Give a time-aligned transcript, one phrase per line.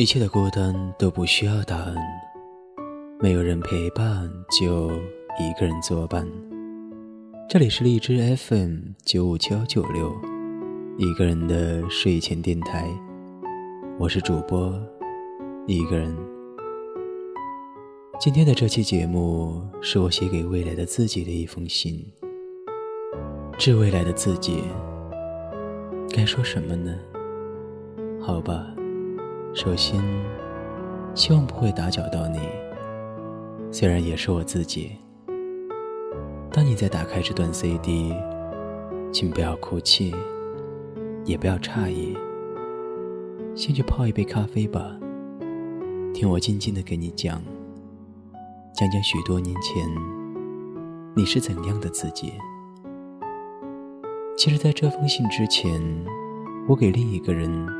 [0.00, 1.94] 一切的孤单都不需要答案，
[3.20, 4.90] 没有人陪伴就
[5.38, 6.26] 一个人作伴。
[7.50, 10.10] 这里是荔枝 FM 九五七幺九六，
[10.96, 12.88] 一个人的睡前电台，
[13.98, 14.72] 我是主播
[15.66, 16.16] 一个人。
[18.18, 22.02] 今天的这期节目是我写给未来的自己的一封信，
[23.58, 24.64] 致未来的自己，
[26.08, 26.98] 该说什么呢？
[28.18, 28.74] 好吧。
[29.52, 30.00] 首先，
[31.12, 32.38] 希望不会打搅到你。
[33.72, 34.92] 虽然也是我自己。
[36.52, 38.14] 当你在打开这段 CD，
[39.12, 40.14] 请不要哭泣，
[41.24, 42.16] 也不要诧异。
[43.56, 44.96] 先去泡一杯咖啡吧，
[46.14, 47.42] 听我静静的给你讲，
[48.72, 49.84] 讲讲许多年前
[51.16, 52.32] 你是怎样的自己。
[54.36, 55.82] 其实，在这封信之前，
[56.68, 57.79] 我给另一个人。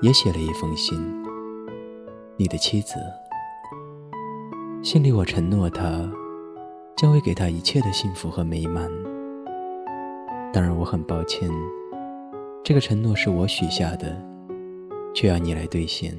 [0.00, 0.96] 也写了一封信，
[2.36, 2.94] 你的妻子。
[4.80, 6.08] 信里我承诺他，
[6.96, 8.88] 将会给他一切的幸福和美满。
[10.52, 11.50] 当然，我很抱歉，
[12.62, 14.16] 这个承诺是我许下的，
[15.12, 16.16] 却要你来兑现。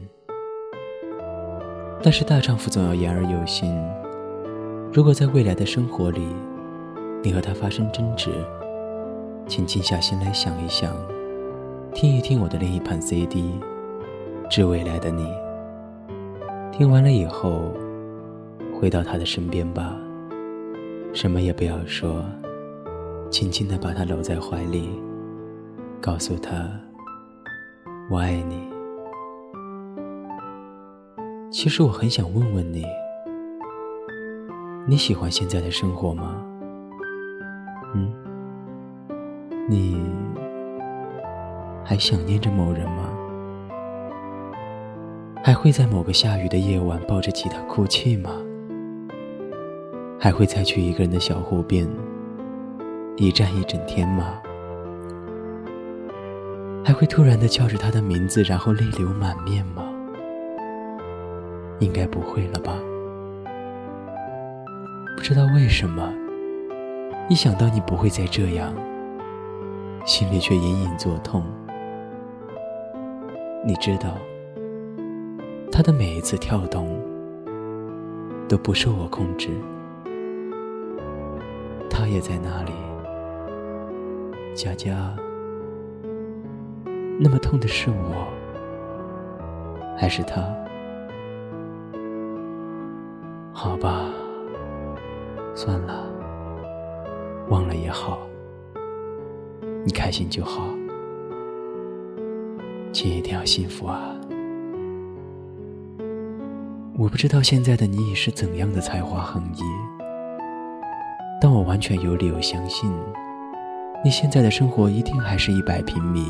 [2.03, 3.73] 但是大丈夫总要言而有信。
[4.91, 6.21] 如果在未来的生活里，
[7.23, 8.29] 你和他发生争执，
[9.47, 10.93] 请静下心来想一想。
[11.93, 13.51] 听一听我的另一盘 CD，
[14.49, 15.31] 致未来的你。
[16.71, 17.71] 听完了以后，
[18.73, 19.95] 回到他的身边吧，
[21.13, 22.25] 什么也不要说，
[23.29, 24.89] 轻轻的把他搂在怀里，
[26.01, 26.67] 告诉他
[28.09, 28.67] 我爱你。
[31.51, 32.83] 其实我很想问问你，
[34.87, 36.43] 你喜欢现在的生活吗？
[37.93, 38.11] 嗯，
[39.69, 40.03] 你。
[41.83, 43.09] 还想念着某人吗？
[45.49, 48.29] 还会在某个下雨的夜晚抱着吉他哭泣吗？
[50.19, 51.89] 还会再去一个人的小湖边
[53.17, 54.39] 一站一整天吗？
[56.85, 59.83] 还会突然的叫着他的名字，然后泪流满面吗？
[61.79, 62.75] 应该不会了吧？
[65.17, 66.13] 不知道为什么，
[67.27, 68.71] 一想到你不会再这样，
[70.05, 71.43] 心里却隐隐作痛。
[73.65, 74.15] 你知道，
[75.71, 76.99] 他的每一次跳动
[78.49, 79.49] 都不受我控制，
[81.89, 82.73] 他也在那里。
[84.53, 85.15] 佳佳，
[87.17, 88.27] 那么痛的是我，
[89.97, 90.43] 还是他？
[93.53, 94.05] 好吧，
[95.55, 96.03] 算了，
[97.47, 98.19] 忘了也好，
[99.85, 100.67] 你开心就好。
[102.91, 104.18] 请一定要幸福啊！
[106.99, 109.61] 我不知道现在的你已是怎样的才华横溢，
[111.39, 112.91] 但我完全有理由相信，
[114.03, 116.25] 你现在的生活一定还是一百平米，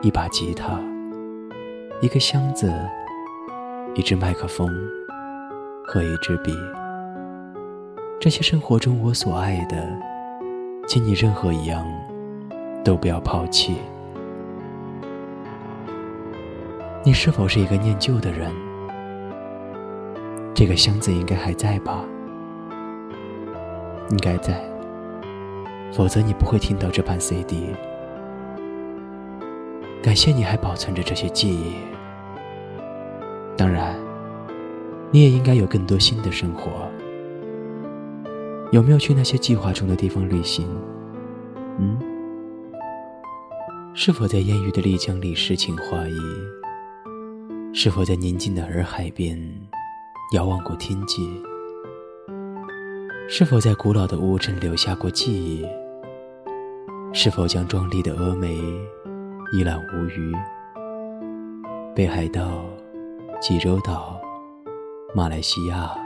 [0.00, 0.80] 一把吉他，
[2.00, 2.72] 一个箱子，
[3.94, 4.74] 一支麦克风
[5.86, 6.50] 和一支笔。
[8.18, 9.86] 这些生活中我所爱的，
[10.86, 11.86] 请你任何一样
[12.82, 13.76] 都不要抛弃。
[17.04, 18.50] 你是否是一个念旧的人？
[20.58, 22.04] 这个箱子应该还在吧？
[24.10, 24.60] 应该在，
[25.92, 27.66] 否则你不会听到这盘 CD。
[30.02, 31.74] 感谢你还保存着这些记忆。
[33.56, 33.94] 当然，
[35.12, 36.90] 你也应该有更多新的生活。
[38.72, 40.66] 有没有去那些计划中的地方旅行？
[41.78, 41.96] 嗯？
[43.94, 46.18] 是否在烟雨的丽江里诗情画意？
[47.72, 49.40] 是否在宁静的洱海边
[50.32, 51.26] 遥望过天际？
[53.30, 55.66] 是否在古老的乌镇留下过记忆？
[57.14, 58.58] 是否将壮丽的峨眉
[59.54, 60.34] 一览无余？
[61.94, 62.62] 北海道、
[63.40, 64.20] 济州岛、
[65.14, 65.96] 马来西亚，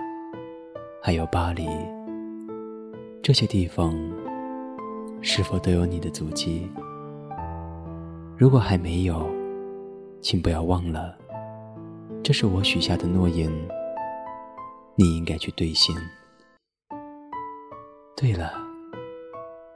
[1.03, 1.67] 还有巴黎，
[3.25, 3.93] 这些地方
[5.21, 6.71] 是否都有你的足迹？
[8.37, 9.29] 如果还没有，
[10.21, 11.13] 请不要忘了。
[12.23, 13.51] 这是我许下的诺言，
[15.03, 15.93] 你应该去兑现。
[18.17, 18.53] 对了，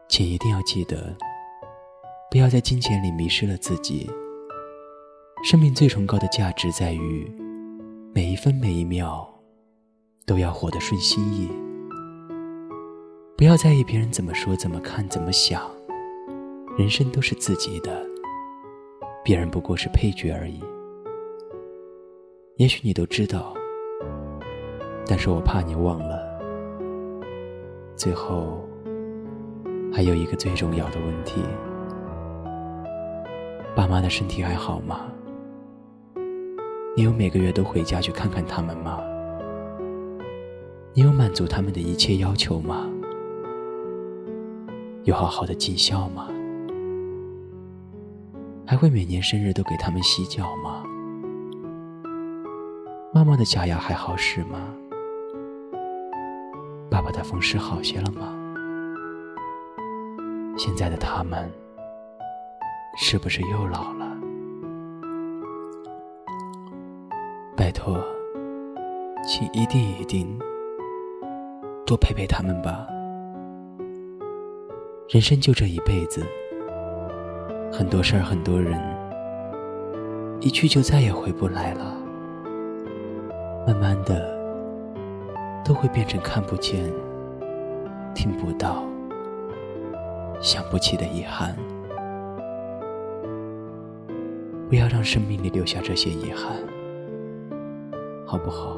[0.09, 1.13] 请一定要记得，
[2.31, 4.09] 不要在金钱里迷失了自己。
[5.43, 7.29] 生命最崇高的价值在于，
[8.15, 9.29] 每一分每一秒
[10.27, 11.51] 都要活得顺心意。
[13.37, 15.69] 不要在意别人怎么说、怎么看、怎么想，
[16.79, 18.07] 人生都是自己的，
[19.25, 20.63] 别人不过是配角而已。
[22.59, 23.56] 也许你都知道，
[25.07, 26.21] 但是我怕你忘了。
[27.95, 28.63] 最后，
[29.93, 31.41] 还有一个最重要的问题：
[33.75, 35.07] 爸妈的身体还好吗？
[36.97, 39.01] 你有每个月都回家去看看他们吗？
[40.93, 42.87] 你有满足他们的一切要求吗？
[45.05, 46.29] 有好好的尽孝吗？
[48.67, 50.83] 还会每年生日都给他们洗脚吗？
[53.15, 54.75] 妈妈的假牙还好使吗？
[57.07, 58.35] 爸爸的风湿好些了吗？
[60.59, 61.49] 现在的他们
[62.99, 64.19] 是不是又老了？
[67.57, 67.97] 拜托，
[69.25, 70.37] 请一定一定
[71.87, 72.89] 多陪陪他们吧。
[75.09, 76.27] 人生就这一辈子，
[77.73, 78.83] 很多事儿，很多人，
[80.41, 81.97] 一去就再也回不来了。
[83.65, 84.36] 慢慢的，
[85.67, 86.93] 都会变成看不见、
[88.15, 88.85] 听不到、
[90.41, 91.57] 想不起的遗憾。
[94.69, 96.57] 不要让生命里留下这些遗憾。
[98.25, 98.77] 好不好？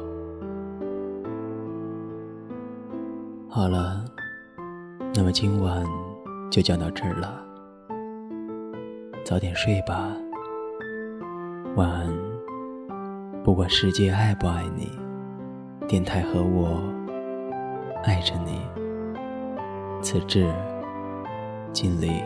[3.47, 4.03] 好了，
[5.13, 5.85] 那么今晚
[6.49, 7.39] 就讲到这儿了。
[9.23, 10.11] 早点睡吧，
[11.75, 12.07] 晚安。
[13.43, 14.91] 不管世界爱不爱你，
[15.89, 16.79] 电台和我
[18.03, 18.61] 爱着你。
[20.03, 20.47] 此致
[21.73, 22.21] 敬礼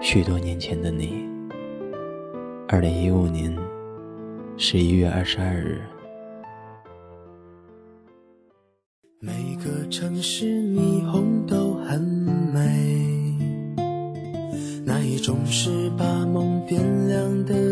[0.00, 1.28] 许多年前的你，
[2.68, 3.52] 二零一五年。
[4.56, 5.80] 十一月二十二日。
[9.18, 13.36] 每个城市霓虹都很美，
[14.86, 17.67] 那一种是把梦变亮的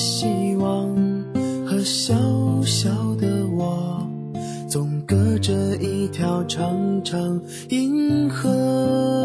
[0.00, 0.96] 希望
[1.66, 2.14] 和小
[2.64, 4.02] 小的我，
[4.66, 7.38] 总隔着一条长长
[7.68, 9.19] 银河。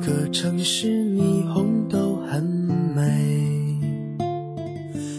[0.00, 3.02] 个城市霓虹都很美，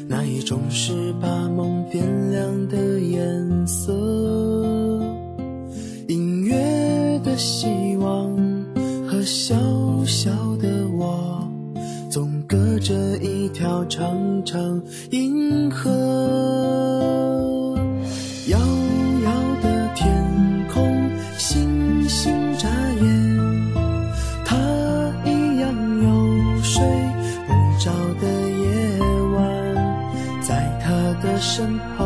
[0.07, 3.93] 那一种是把梦点亮的颜色。
[6.07, 8.35] 音乐的希望
[9.07, 9.55] 和小
[10.05, 11.47] 小的我，
[12.09, 16.10] 总隔着一条长长银河。
[27.83, 27.89] 少
[28.21, 29.01] 的夜
[29.33, 29.41] 晚，
[30.39, 32.05] 在他的身后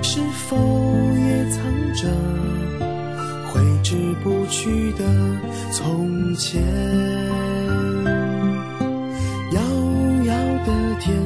[0.00, 1.60] 是否也藏
[1.92, 2.08] 着
[3.48, 5.04] 挥之不去的
[5.72, 6.62] 从前？
[9.50, 9.60] 遥
[10.24, 10.32] 遥
[10.64, 11.16] 的天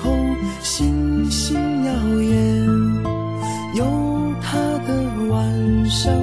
[0.00, 0.16] 空，
[0.62, 2.64] 星星耀眼，
[3.74, 3.84] 有
[4.40, 6.14] 他的晚上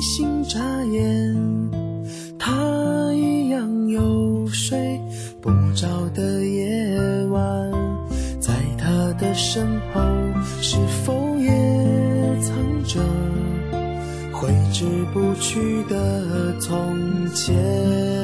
[0.00, 1.34] 星星眨眼，
[2.38, 5.00] 他一样有睡
[5.40, 7.72] 不着的夜晚，
[8.38, 10.00] 在他的身后
[10.60, 11.50] 是否也
[12.40, 13.00] 藏着
[14.32, 16.96] 挥之不去的从
[17.34, 18.17] 前。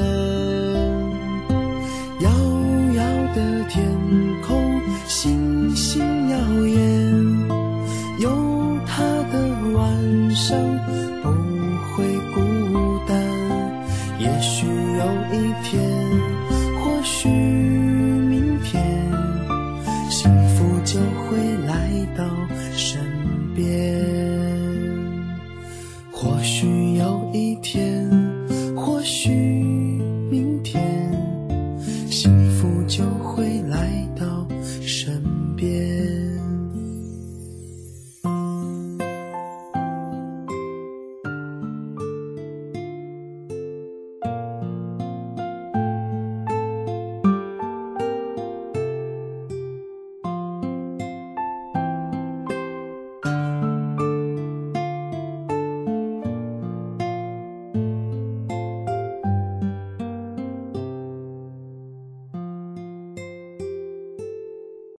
[23.65, 24.14] 예.